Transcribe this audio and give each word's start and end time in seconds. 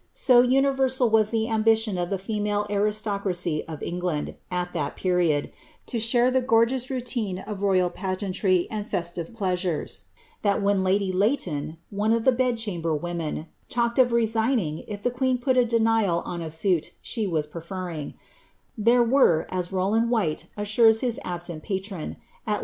So 0.13 0.41
imiversal 0.41 1.11
was 1.11 1.29
the 1.29 1.47
ambition 1.47 1.95
of 1.99 2.11
ihe 2.11 2.19
female 2.19 2.65
aristocracy 2.71 3.63
of 3.67 3.83
England, 3.83 4.33
at 4.49 4.73
ihM 4.73 4.95
period, 4.95 5.51
lo 5.93 5.99
share 5.99 6.25
ihe 6.29 6.43
gorgeous 6.43 6.87
rouline 6.87 7.45
of 7.47 7.59
roval 7.59 7.93
pageantrj' 7.93 8.65
and 8.71 8.83
festite 8.87 9.31
pleasures, 9.35 10.05
that 10.41 10.59
when 10.59 10.83
Laily 10.83 11.11
Leighton, 11.13 11.77
one 11.91 12.13
f>f 12.13 12.27
ihe 12.27 12.35
bed 12.35 12.55
ehamber 12.55 12.99
womfo, 12.99 13.45
talked 13.69 13.99
of 13.99 14.11
resigning 14.11 14.79
if 14.87 15.03
the 15.03 15.11
queen 15.11 15.37
put 15.37 15.55
a 15.55 15.65
denial 15.65 16.23
on 16.25 16.41
a 16.41 16.49
suit 16.49 16.95
she 16.99 17.27
was 17.27 17.45
p^elf^ 17.45 17.85
ring, 17.85 18.15
there 18.75 19.03
were, 19.03 19.45
as 19.51 19.71
Rowland 19.71 20.09
Khyie 20.09 20.45
assures 20.57 21.01
his 21.01 21.19
absent 21.23 21.61
patron, 21.61 22.15
ai 22.47 22.53
le». 22.55 22.59